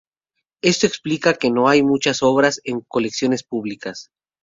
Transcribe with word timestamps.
Esto 0.63 0.87
explica 0.87 1.35
que 1.35 1.51
no 1.51 1.67
haya 1.69 1.83
muchas 1.83 2.23
obras 2.23 2.59
en 2.63 2.81
colecciones 2.87 3.43
públicas. 3.43 4.09